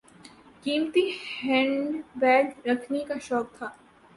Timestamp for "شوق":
3.21-3.47